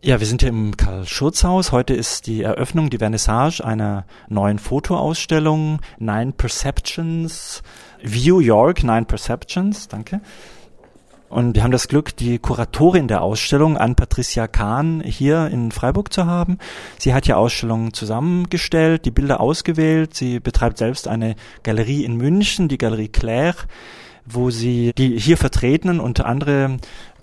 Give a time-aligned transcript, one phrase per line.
[0.00, 1.72] Ja, wir sind hier im Karl-Schurz-Haus.
[1.72, 7.64] Heute ist die Eröffnung, die Vernissage einer neuen Fotoausstellung, Nine Perceptions,
[8.00, 10.20] View York, Nine Perceptions, danke.
[11.28, 16.26] Und wir haben das Glück, die Kuratorin der Ausstellung, Ann-Patricia Kahn, hier in Freiburg zu
[16.26, 16.58] haben.
[17.00, 20.14] Sie hat die Ausstellung zusammengestellt, die Bilder ausgewählt.
[20.14, 21.34] Sie betreibt selbst eine
[21.64, 23.56] Galerie in München, die Galerie Claire,
[24.24, 26.78] wo sie die hier vertretenen, unter anderem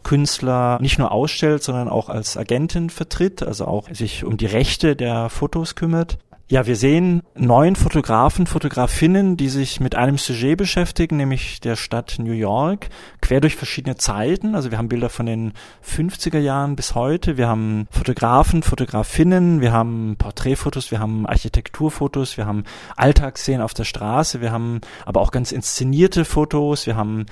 [0.05, 4.95] Künstler nicht nur ausstellt, sondern auch als Agentin vertritt, also auch sich um die Rechte
[4.95, 6.17] der Fotos kümmert.
[6.47, 12.17] Ja, wir sehen neun Fotografen, Fotografinnen, die sich mit einem Sujet beschäftigen, nämlich der Stadt
[12.19, 14.53] New York, quer durch verschiedene Zeiten.
[14.53, 17.37] Also wir haben Bilder von den 50er Jahren bis heute.
[17.37, 22.63] Wir haben Fotografen, Fotografinnen, wir haben Porträtfotos, wir haben Architekturfotos, wir haben
[22.95, 27.25] Alltagsszenen auf der Straße, wir haben aber auch ganz inszenierte Fotos, wir haben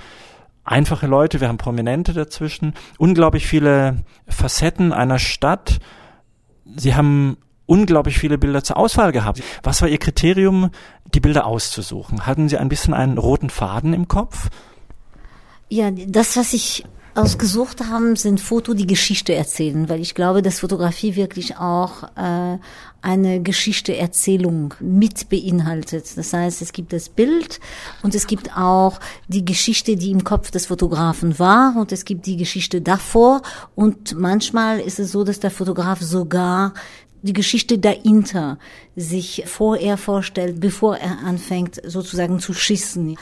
[0.64, 5.78] einfache Leute, wir haben Prominente dazwischen, unglaublich viele Facetten einer Stadt.
[6.76, 7.36] Sie haben
[7.66, 9.42] unglaublich viele Bilder zur Auswahl gehabt.
[9.62, 10.70] Was war Ihr Kriterium,
[11.14, 12.26] die Bilder auszusuchen?
[12.26, 14.48] Hatten Sie ein bisschen einen roten Faden im Kopf?
[15.68, 20.60] Ja, das, was ich ausgesucht haben, sind Foto, die Geschichte erzählen, weil ich glaube, dass
[20.60, 22.58] Fotografie wirklich auch äh,
[23.04, 26.16] eine Geschichteerzählung mit beinhaltet.
[26.16, 27.60] Das heißt, es gibt das Bild
[28.02, 32.24] und es gibt auch die Geschichte, die im Kopf des Fotografen war und es gibt
[32.24, 33.42] die Geschichte davor
[33.74, 36.72] und manchmal ist es so, dass der Fotograf sogar
[37.20, 38.58] die Geschichte dahinter
[38.96, 43.16] sich vorher vorstellt, bevor er anfängt sozusagen zu schießen.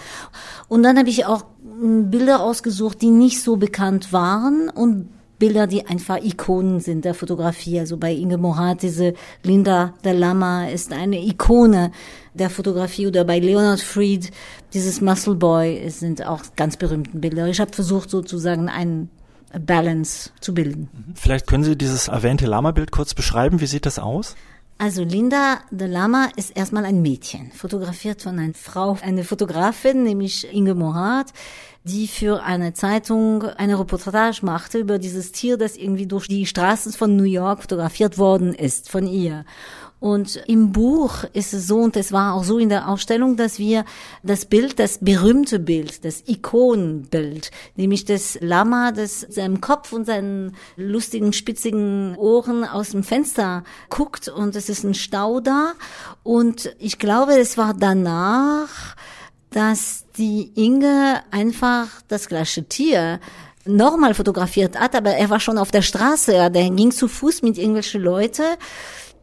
[0.68, 1.44] Und dann habe ich auch
[1.80, 5.08] hm, Bilder ausgesucht, die nicht so bekannt waren und
[5.42, 7.80] Bilder, die einfach Ikonen sind der Fotografie.
[7.80, 11.90] Also bei Inge Morat, diese Linda de Lama ist eine Ikone
[12.32, 14.30] der Fotografie oder bei Leonard Fried,
[14.72, 17.48] dieses Muscle Boy, sind auch ganz berühmte Bilder.
[17.48, 19.10] Ich habe versucht sozusagen einen
[19.66, 20.88] Balance zu bilden.
[21.16, 23.60] Vielleicht können Sie dieses erwähnte Lama-Bild kurz beschreiben.
[23.60, 24.36] Wie sieht das aus?
[24.78, 30.52] Also Linda de Lama ist erstmal ein Mädchen, fotografiert von einer Frau, eine Fotografin, nämlich
[30.52, 31.32] Inge Morat,
[31.84, 36.92] die für eine Zeitung eine Reportage machte über dieses Tier, das irgendwie durch die Straßen
[36.92, 39.44] von New York fotografiert worden ist von ihr.
[40.02, 43.60] Und im Buch ist es so, und es war auch so in der Ausstellung, dass
[43.60, 43.84] wir
[44.24, 50.56] das Bild, das berühmte Bild, das Ikonenbild, nämlich das Lama, das seinem Kopf und seinen
[50.74, 54.26] lustigen, spitzigen Ohren aus dem Fenster guckt.
[54.26, 55.74] Und es ist ein Stau da.
[56.24, 58.96] Und ich glaube, es war danach,
[59.50, 63.20] dass die Inge einfach das gleiche Tier
[63.64, 67.56] normal fotografiert hat, aber er war schon auf der Straße, der ging zu Fuß mit
[67.56, 68.56] irgendwelchen Leuten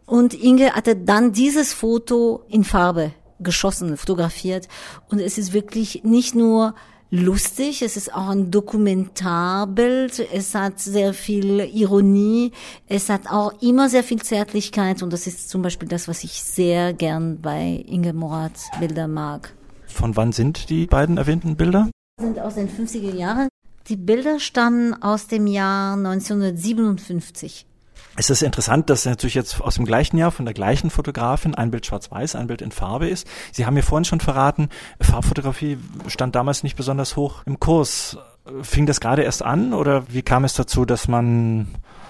[0.10, 4.68] und Inge hatte dann dieses Foto in Farbe geschossen, fotografiert.
[5.08, 6.74] Und es ist wirklich nicht nur
[7.12, 12.52] lustig, es ist auch ein Dokumentarbild, es hat sehr viel Ironie,
[12.88, 16.42] es hat auch immer sehr viel Zärtlichkeit und das ist zum Beispiel das, was ich
[16.42, 19.54] sehr gern bei Inge Morat Bilder mag.
[19.86, 21.88] Von wann sind die beiden erwähnten Bilder?
[22.20, 23.48] Sind aus den 50er Jahren.
[23.88, 27.68] Die Bilder stammen aus dem Jahr 1957
[28.16, 31.72] es ist interessant, dass natürlich jetzt aus dem gleichen Jahr von der gleichen Fotografin ein
[31.72, 33.26] Bild schwarz-weiß, ein Bild in Farbe ist.
[33.54, 35.78] Sie haben mir vorhin schon verraten, Farbfotografie
[36.08, 38.18] stand damals nicht besonders hoch im Kurs.
[38.62, 41.68] Fing das gerade erst an oder wie kam es dazu, dass man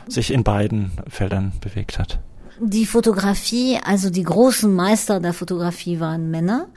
[0.07, 2.19] sich in beiden Feldern bewegt hat?
[2.61, 6.67] Die Fotografie, also die großen Meister der Fotografie waren Männer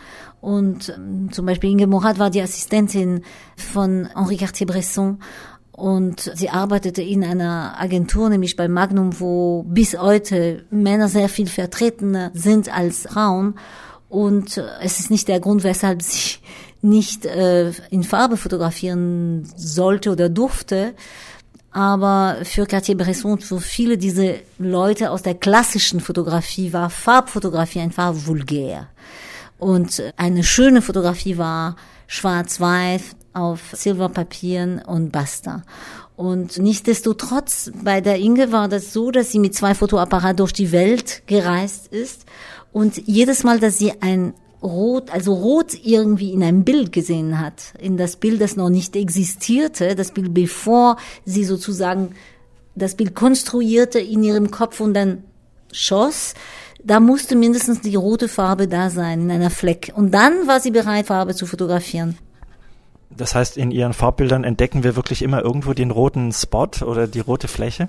[0.40, 3.22] und ähm, zum Beispiel Inge Morat war die Assistentin
[3.56, 5.20] von Henri Cartier-Bresson
[5.72, 11.48] und sie arbeitete in einer Agentur, nämlich bei Magnum, wo bis heute Männer sehr viel
[11.48, 13.54] vertretener sind als Frauen.
[14.10, 16.36] Und es ist nicht der Grund, weshalb sie
[16.82, 20.94] nicht äh, in Farbe fotografieren sollte oder durfte.
[21.70, 28.88] Aber für Cartier-Bresson für viele diese Leute aus der klassischen Fotografie war Farbfotografie einfach vulgär.
[29.58, 31.76] Und eine schöne Fotografie war
[32.12, 35.62] schwarz-weiß, auf Silberpapieren und basta.
[36.14, 40.72] Und nichtsdestotrotz, bei der Inge war das so, dass sie mit zwei Fotoapparaten durch die
[40.72, 42.26] Welt gereist ist
[42.70, 47.72] und jedes Mal, dass sie ein Rot, also Rot irgendwie in einem Bild gesehen hat,
[47.80, 52.14] in das Bild, das noch nicht existierte, das Bild bevor sie sozusagen
[52.74, 55.24] das Bild konstruierte in ihrem Kopf und dann
[55.72, 56.34] schoss,
[56.84, 59.92] da musste mindestens die rote Farbe da sein in einer Fleck.
[59.94, 62.18] Und dann war sie bereit, Farbe zu fotografieren.
[63.16, 67.20] Das heißt, in Ihren Farbbildern entdecken wir wirklich immer irgendwo den roten Spot oder die
[67.20, 67.88] rote Fläche.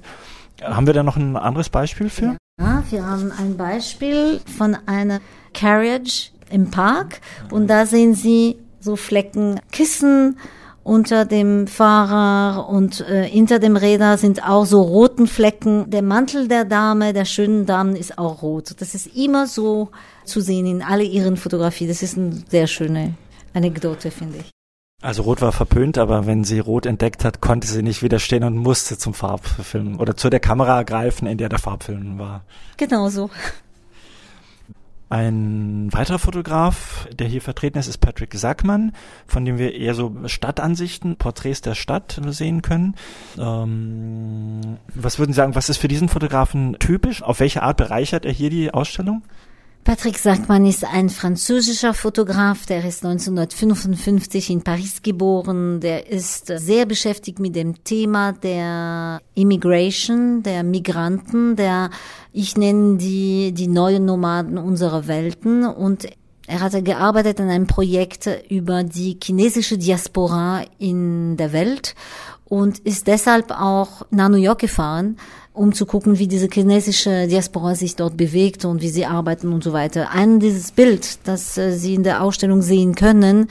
[0.62, 2.38] Haben wir da noch ein anderes Beispiel für?
[2.60, 5.22] Ja, wir haben ein Beispiel von einer
[5.54, 10.38] Carriage im Park und da sehen Sie so Flecken Kissen
[10.84, 15.90] unter dem Fahrer und äh, hinter dem Räder sind auch so roten Flecken.
[15.90, 18.76] Der Mantel der Dame, der schönen Dame, ist auch rot.
[18.80, 19.90] Das ist immer so
[20.26, 21.88] zu sehen in alle ihren Fotografien.
[21.88, 23.14] Das ist eine sehr schöne
[23.54, 24.50] Anekdote, finde ich.
[25.02, 28.56] Also Rot war verpönt, aber wenn sie Rot entdeckt hat, konnte sie nicht widerstehen und
[28.56, 32.46] musste zum Farbfilm oder zu der Kamera greifen, in der der Farbfilm war.
[32.78, 33.30] Genau so.
[35.14, 38.94] Ein weiterer Fotograf, der hier vertreten ist, ist Patrick Sackmann,
[39.28, 42.96] von dem wir eher so Stadtansichten, Porträts der Stadt sehen können.
[43.38, 47.22] Ähm, was würden Sie sagen, was ist für diesen Fotografen typisch?
[47.22, 49.22] Auf welche Art bereichert er hier die Ausstellung?
[49.84, 55.82] Patrick Sackmann ist ein französischer Fotograf, der ist 1955 in Paris geboren.
[55.82, 61.90] Der ist sehr beschäftigt mit dem Thema der Immigration, der Migranten, der,
[62.32, 66.08] ich nenne die, die neuen Nomaden unserer Welten und
[66.48, 71.96] er hatte gearbeitet an einem Projekt über die chinesische Diaspora in der Welt
[72.46, 75.18] und ist deshalb auch nach New York gefahren,
[75.54, 79.64] um zu gucken, wie diese chinesische Diaspora sich dort bewegt und wie sie arbeiten und
[79.64, 80.10] so weiter.
[80.10, 83.48] Ein dieses Bild, das äh, Sie in der Ausstellung sehen können,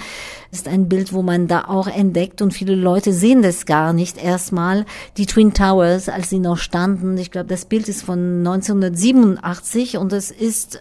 [0.50, 4.22] ist ein Bild, wo man da auch entdeckt und viele Leute sehen das gar nicht
[4.22, 4.84] erstmal.
[5.16, 7.16] Die Twin Towers, als sie noch standen.
[7.18, 10.80] Ich glaube, das Bild ist von 1987 und es ist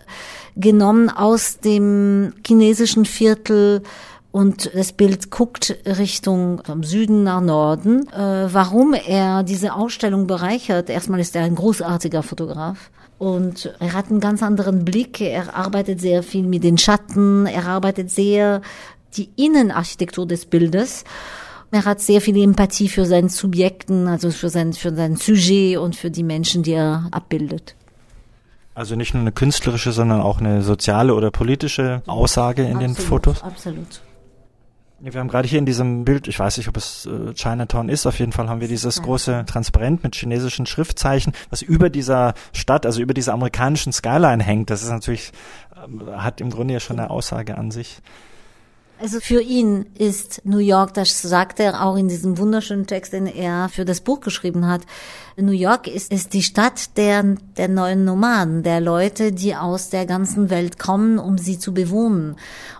[0.57, 3.83] genommen aus dem chinesischen Viertel
[4.31, 8.07] und das Bild guckt Richtung vom Süden nach Norden.
[8.13, 10.89] Äh, warum er diese Ausstellung bereichert?
[10.89, 12.91] Erstmal ist er ein großartiger Fotograf.
[13.17, 15.19] Und er hat einen ganz anderen Blick.
[15.19, 17.45] Er arbeitet sehr viel mit den Schatten.
[17.45, 18.61] Er arbeitet sehr
[19.17, 21.03] die Innenarchitektur des Bildes.
[21.71, 25.95] Er hat sehr viel Empathie für seinen Subjekten, also für sein, für sein Sujet und
[25.95, 27.75] für die Menschen, die er abbildet.
[28.73, 33.03] Also nicht nur eine künstlerische, sondern auch eine soziale oder politische Aussage in absolut, den
[33.03, 33.43] Fotos?
[33.43, 34.01] Absolut.
[35.03, 38.05] Wir haben gerade hier in diesem Bild, ich weiß nicht, ob es äh, Chinatown ist,
[38.05, 42.85] auf jeden Fall haben wir dieses große Transparent mit chinesischen Schriftzeichen, was über dieser Stadt,
[42.85, 44.69] also über dieser amerikanischen Skyline hängt.
[44.69, 45.31] Das ist natürlich,
[45.75, 47.99] äh, hat im Grunde ja schon eine Aussage an sich.
[49.01, 53.25] Also für ihn ist New York, das sagt er auch in diesem wunderschönen Text, den
[53.25, 54.81] er für das Buch geschrieben hat.
[55.37, 57.23] New York ist, ist die Stadt der,
[57.57, 62.35] der neuen Nomaden, der Leute, die aus der ganzen Welt kommen, um sie zu bewohnen.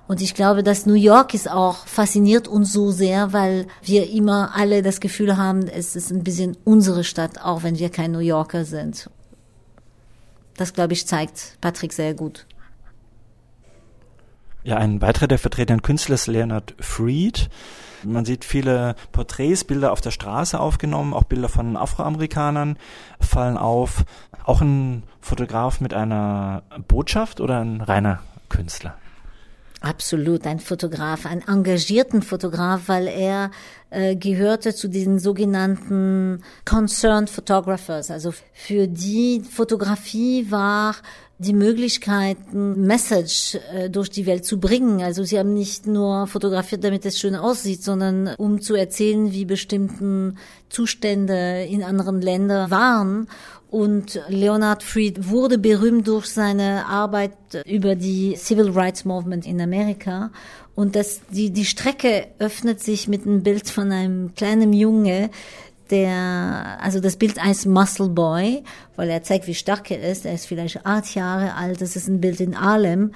[0.08, 4.52] Und ich glaube, dass New York ist auch fasziniert uns so sehr, weil wir immer
[4.56, 8.20] alle das Gefühl haben, es ist ein bisschen unsere Stadt, auch wenn wir kein New
[8.20, 9.10] Yorker sind.
[10.56, 12.46] Das, glaube ich, zeigt Patrick sehr gut.
[14.64, 17.50] Ja, ein weiterer der vertretenen Künstler ist Leonard Fried.
[18.04, 22.78] Man sieht viele Porträts, Bilder auf der Straße aufgenommen, auch Bilder von Afroamerikanern
[23.20, 24.04] fallen auf.
[24.44, 28.20] Auch ein Fotograf mit einer Botschaft oder ein reiner
[28.50, 28.96] Künstler?
[29.82, 33.50] Absolut, ein Fotograf, ein engagierten Fotograf, weil er
[33.92, 38.10] äh, gehörte zu diesen sogenannten Concerned Photographers.
[38.10, 40.96] Also für die Fotografie war
[41.38, 45.02] die Möglichkeiten, Message äh, durch die Welt zu bringen.
[45.02, 49.46] Also sie haben nicht nur fotografiert, damit es schön aussieht, sondern um zu erzählen, wie
[49.46, 50.38] bestimmten
[50.70, 53.28] Zustände in anderen Ländern waren.
[53.72, 57.32] Und Leonard Fried wurde berühmt durch seine Arbeit
[57.66, 60.30] über die Civil Rights Movement in Amerika.
[60.82, 65.30] Und das, die, die Strecke öffnet sich mit einem Bild von einem kleinen Junge,
[65.92, 68.64] der, also das Bild heißt Muscle Boy,
[68.96, 70.26] weil er zeigt, wie stark er ist.
[70.26, 71.82] Er ist vielleicht acht Jahre alt.
[71.82, 73.12] Das ist ein Bild in Harlem.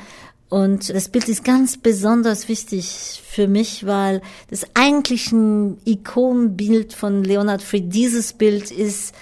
[0.48, 7.24] Und das Bild ist ganz besonders wichtig für mich, weil das eigentlich ein Ikonbild von
[7.24, 9.16] Leonard Fried, dieses Bild ist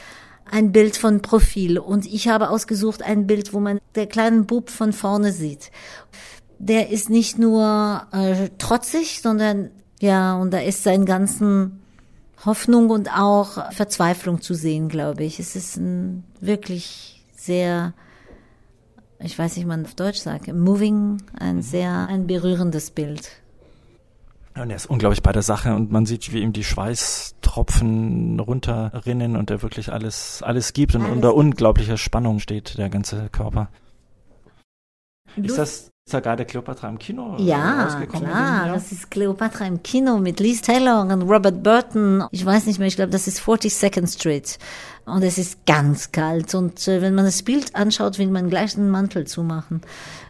[0.51, 1.79] ein Bild von Profil.
[1.79, 5.71] Und ich habe ausgesucht ein Bild, wo man der kleinen Bub von vorne sieht.
[6.59, 9.69] Der ist nicht nur äh, trotzig, sondern
[9.99, 11.79] ja, und da ist sein ganzen
[12.45, 15.39] Hoffnung und auch Verzweiflung zu sehen, glaube ich.
[15.39, 17.93] Es ist ein wirklich sehr,
[19.19, 21.61] ich weiß nicht, wie man auf Deutsch sagt, moving, ein mhm.
[21.61, 23.29] sehr, ein berührendes Bild.
[24.55, 29.35] Und er ist unglaublich bei der Sache und man sieht, wie ihm die Schweißtropfen runterrinnen
[29.35, 33.69] und er wirklich alles, alles gibt und alles unter unglaublicher Spannung steht, der ganze Körper.
[35.35, 38.29] Ist das ist da gerade Cleopatra im Kino ja, rausgekommen?
[38.29, 42.25] Klar, das ist Cleopatra im Kino mit Liz Taylor und Robert Burton.
[42.31, 44.59] Ich weiß nicht mehr, ich glaube, das ist 42nd Street.
[45.05, 46.55] Und es ist ganz kalt.
[46.55, 49.81] Und äh, wenn man das Bild anschaut, will man gleich einen Mantel zumachen.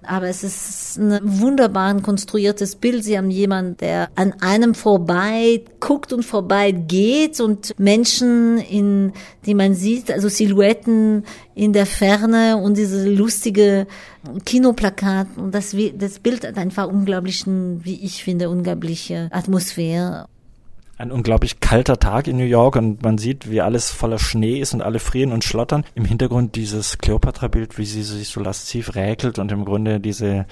[0.01, 3.03] Aber es ist ein wunderbar konstruiertes Bild.
[3.03, 9.13] Sie haben jemanden, der an einem vorbei guckt und vorbei geht und Menschen, in,
[9.45, 13.85] die man sieht, also Silhouetten in der Ferne und diese lustige
[14.43, 15.27] Kinoplakat.
[15.37, 20.27] Und das, das Bild hat einfach unglaublichen, wie ich finde, unglaubliche Atmosphäre.
[20.97, 24.73] ein unglaublich kalter Tag in New York und man sieht, wie alles voller Schnee ist
[24.73, 25.83] und alle frieren und schlottern.
[25.95, 30.45] Im Hintergrund dieses Kleopatra-Bild, wie sie sich so lasziv räkelt und im Grunde diese,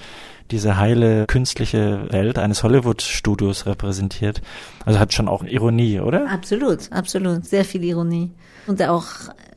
[0.50, 4.42] diese heile künstliche Welt eines Hollywood-Studios repräsentiert.
[4.84, 6.28] Also hat schon auch Ironie, oder?
[6.28, 7.44] Absolut, absolut.
[7.46, 8.30] Sehr viel Ironie.
[8.66, 9.06] Und auch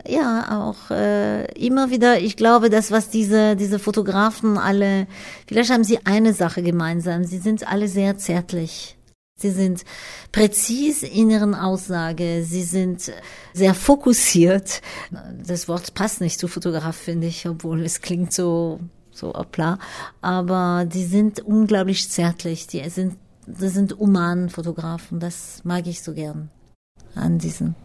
[0.08, 5.08] ja, auch äh, immer wieder, ich glaube, das, was diese, diese Fotografen alle,
[5.48, 8.98] vielleicht haben sie eine Sache gemeinsam, sie sind alle sehr zärtlich.
[9.38, 9.84] Sie sind
[10.32, 13.12] präzis in ihren Aussage, sie sind
[13.54, 14.82] sehr fokussiert.
[15.46, 18.80] Das Wort passt nicht zu Fotograf, finde ich, obwohl es klingt so,
[19.12, 19.78] so hoppla.
[20.22, 26.14] Aber die sind unglaublich zärtlich, die sind, das sind humanen Fotografen, das mag ich so
[26.14, 26.50] gern
[27.14, 27.76] an diesen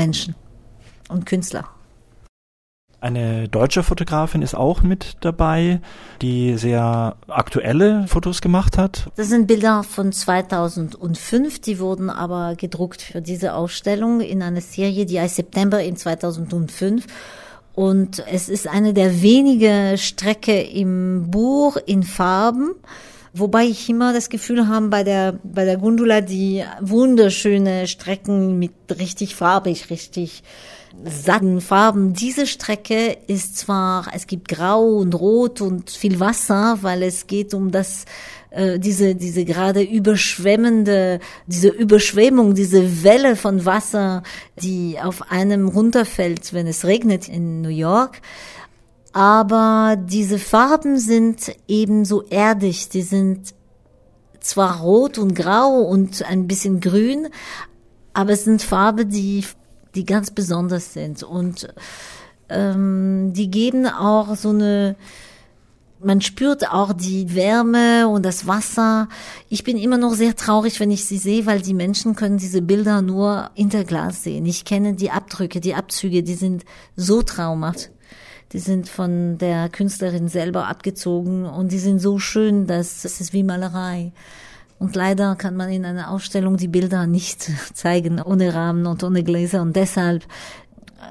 [0.00, 0.34] Menschen
[1.10, 1.68] und Künstler.
[3.02, 5.80] Eine deutsche Fotografin ist auch mit dabei,
[6.22, 9.10] die sehr aktuelle Fotos gemacht hat.
[9.16, 15.04] Das sind Bilder von 2005, die wurden aber gedruckt für diese Ausstellung in einer Serie,
[15.04, 17.06] die heißt September in 2005.
[17.74, 22.74] Und es ist eine der wenigen Strecke im Buch in Farben.
[23.32, 28.72] Wobei ich immer das Gefühl habe, bei der, bei der Gundula die wunderschöne Strecken mit
[28.98, 30.42] richtig farbig, richtig
[31.04, 32.14] satten Farben.
[32.14, 37.54] Diese Strecke ist zwar, es gibt Grau und Rot und viel Wasser, weil es geht
[37.54, 38.04] um das,
[38.50, 44.24] äh, diese, diese gerade überschwemmende, diese Überschwemmung, diese Welle von Wasser,
[44.60, 48.20] die auf einem runterfällt, wenn es regnet in New York
[49.12, 53.54] aber diese Farben sind eben so erdig, die sind
[54.40, 57.28] zwar rot und grau und ein bisschen grün,
[58.12, 59.44] aber es sind Farben, die,
[59.94, 61.72] die ganz besonders sind und
[62.48, 64.96] ähm, die geben auch so eine,
[66.02, 69.08] man spürt auch die Wärme und das Wasser.
[69.48, 72.62] Ich bin immer noch sehr traurig, wenn ich sie sehe, weil die Menschen können diese
[72.62, 74.46] Bilder nur hinter Glas sehen.
[74.46, 76.64] Ich kenne die Abdrücke, die Abzüge, die sind
[76.96, 77.90] so traumhaft.
[78.52, 83.32] Die sind von der Künstlerin selber abgezogen und die sind so schön, dass es ist
[83.32, 84.12] wie Malerei.
[84.80, 87.42] Und leider kann man in einer Ausstellung die Bilder nicht
[87.74, 89.62] zeigen, ohne Rahmen und ohne Gläser.
[89.62, 90.24] Und deshalb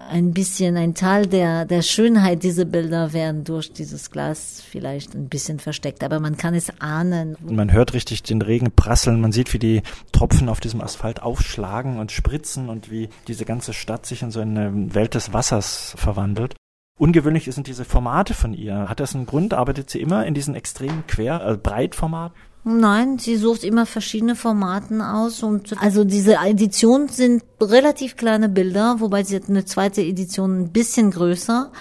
[0.10, 5.30] ein bisschen ein Teil der, der Schönheit dieser Bilder werden durch dieses Glas vielleicht ein
[5.30, 7.36] bisschen versteckt, aber man kann es ahnen.
[7.42, 9.82] Man hört richtig den Regen prasseln, man sieht, wie die
[10.12, 14.42] Tropfen auf diesem Asphalt aufschlagen und spritzen und wie diese ganze Stadt sich in so
[14.42, 16.56] eine Welt des Wassers verwandelt.
[17.00, 18.90] Ungewöhnlich sind diese Formate von ihr.
[18.90, 19.54] Hat das einen Grund?
[19.54, 22.36] Arbeitet sie immer in diesen extremen Quer-, also Breitformaten?
[22.66, 28.98] Nein, sie sucht immer verschiedene Formaten aus und also diese Edition sind relativ kleine Bilder,
[29.00, 31.72] wobei sie hat eine zweite Edition ein bisschen größer.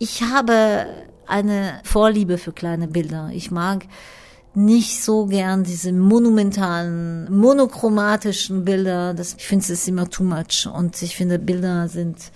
[0.00, 0.86] Ich habe
[1.28, 3.30] eine Vorliebe für kleine Bilder.
[3.32, 3.86] Ich mag
[4.54, 9.14] nicht so gern diese monumentalen, monochromatischen Bilder.
[9.14, 12.32] Das, ich finde es ist immer too much und ich finde Bilder sind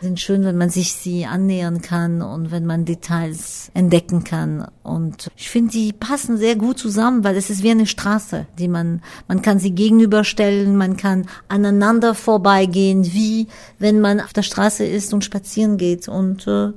[0.00, 4.68] sind schön, wenn man sich sie annähern kann und wenn man Details entdecken kann.
[4.82, 8.68] Und ich finde, die passen sehr gut zusammen, weil es ist wie eine Straße, die
[8.68, 14.84] man, man kann sie gegenüberstellen, man kann aneinander vorbeigehen, wie wenn man auf der Straße
[14.84, 16.08] ist und spazieren geht.
[16.08, 16.72] Und äh,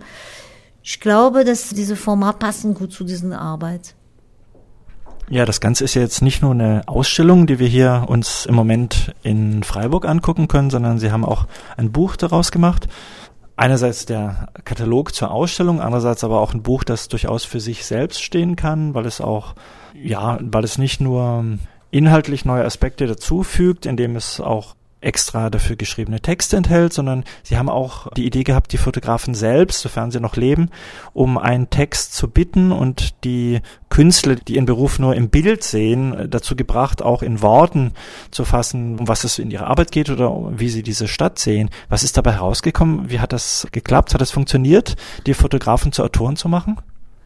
[0.84, 3.96] ich glaube, dass diese Format passen gut zu dieser Arbeit.
[5.32, 9.16] Ja, das Ganze ist jetzt nicht nur eine Ausstellung, die wir hier uns im Moment
[9.24, 11.46] in Freiburg angucken können, sondern Sie haben auch
[11.78, 12.90] ein Buch daraus gemacht.
[13.56, 18.22] Einerseits der Katalog zur Ausstellung, andererseits aber auch ein Buch, das durchaus für sich selbst
[18.22, 19.56] stehen kann, weil es auch,
[19.94, 21.46] ja, weil es nicht nur
[21.92, 27.70] inhaltlich neue Aspekte dazufügt, indem es auch extra dafür geschriebene Texte enthält, sondern sie haben
[27.70, 30.70] auch die Idee gehabt, die Fotografen selbst, sofern sie noch leben,
[31.14, 36.28] um einen Text zu bitten und die Künstler, die ihren Beruf nur im Bild sehen,
[36.30, 37.94] dazu gebracht, auch in Worten
[38.30, 41.70] zu fassen, um was es in ihrer Arbeit geht oder wie sie diese Stadt sehen.
[41.90, 43.10] Was ist dabei herausgekommen?
[43.10, 44.14] Wie hat das geklappt?
[44.14, 46.78] Hat es funktioniert, die Fotografen zu Autoren zu machen?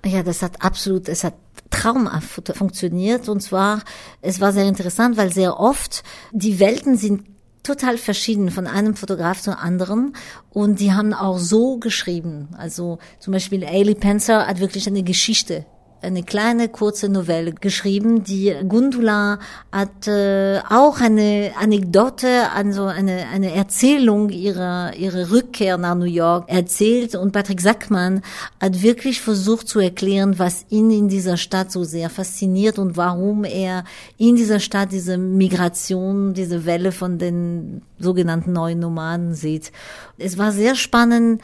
[0.05, 1.33] Ja, das hat absolut, es hat
[1.71, 3.27] traumhaft funktioniert.
[3.27, 3.81] Und zwar,
[4.21, 7.34] es war sehr interessant, weil sehr oft die Welten sind
[7.65, 10.13] total verschieden von einem Fotograf zum anderen
[10.49, 12.49] und die haben auch so geschrieben.
[12.57, 15.65] Also zum Beispiel Ailey Pencer hat wirklich eine Geschichte
[16.05, 18.23] eine kleine kurze Novelle geschrieben.
[18.23, 19.39] Die Gundula
[19.71, 26.49] hat äh, auch eine Anekdote, also eine, eine Erzählung ihrer, ihrer Rückkehr nach New York
[26.49, 28.21] erzählt und Patrick Sackmann
[28.61, 33.43] hat wirklich versucht zu erklären, was ihn in dieser Stadt so sehr fasziniert und warum
[33.43, 33.83] er
[34.17, 39.71] in dieser Stadt diese Migration, diese Welle von den sogenannten neuen Nomaden sieht.
[40.17, 41.41] Es war sehr spannend,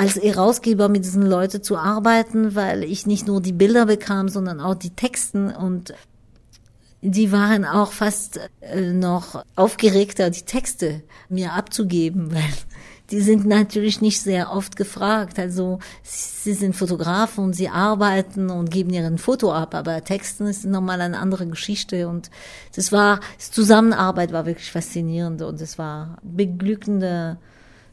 [0.00, 4.58] als Herausgeber mit diesen Leuten zu arbeiten, weil ich nicht nur die Bilder bekam, sondern
[4.58, 5.92] auch die Texten und
[7.02, 12.48] die waren auch fast äh, noch aufgeregter, die Texte mir abzugeben, weil
[13.10, 15.38] die sind natürlich nicht sehr oft gefragt.
[15.38, 20.64] Also sie sind Fotografen und sie arbeiten und geben ihren Foto ab, aber Texten ist
[20.64, 22.30] nochmal eine andere Geschichte und
[22.74, 27.36] das war, das Zusammenarbeit war wirklich faszinierend und es war beglückende,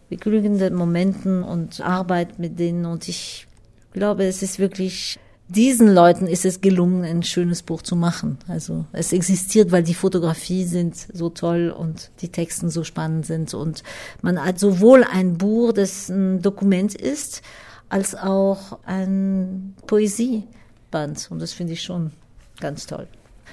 [0.09, 3.47] beglückende Momenten und Arbeit mit denen und ich
[3.93, 8.37] glaube, es ist wirklich diesen Leuten ist es gelungen, ein schönes Buch zu machen.
[8.47, 13.53] Also es existiert, weil die Fotografie sind so toll und die Texten so spannend sind
[13.53, 13.83] und
[14.21, 17.41] man hat sowohl ein Buch, das ein Dokument ist,
[17.89, 22.11] als auch ein Poesieband und das finde ich schon
[22.59, 23.07] ganz toll.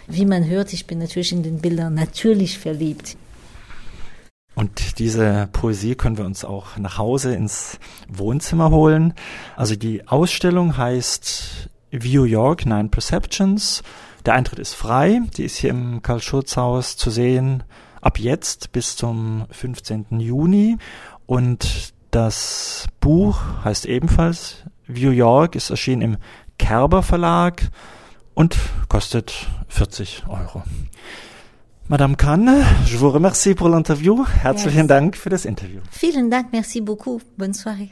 [0.09, 3.17] Wie man hört, ich bin natürlich in den Bildern natürlich verliebt.
[4.55, 9.15] Und diese Poesie können wir uns auch nach Hause ins Wohnzimmer holen.
[9.57, 13.83] Also die Ausstellung heißt View York Nine Perceptions.
[14.25, 15.23] Der Eintritt ist frei.
[15.37, 17.65] Die ist hier im Karl-Schurz-Haus zu sehen
[18.05, 20.21] ab jetzt bis zum 15.
[20.21, 20.77] Juni.
[21.27, 26.17] Und das Buch heißt ebenfalls View York, ist erschienen im
[26.59, 27.71] Kerber Verlag
[28.35, 28.57] und
[28.89, 30.63] kostet 40 Euro.
[31.91, 34.25] Madame Kahn, je vous remercie pour l'interview.
[34.43, 34.87] Herzlichen yes.
[34.87, 35.81] Dank für das Interview.
[35.91, 37.21] Vielen Dank, merci beaucoup.
[37.37, 37.91] Bonne soirée.